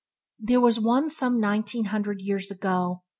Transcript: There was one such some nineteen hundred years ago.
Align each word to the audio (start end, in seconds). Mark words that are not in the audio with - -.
There 0.39 0.59
was 0.59 0.79
one 0.79 1.09
such 1.11 1.19
some 1.19 1.39
nineteen 1.39 1.85
hundred 1.85 2.21
years 2.21 2.49
ago. 2.49 3.03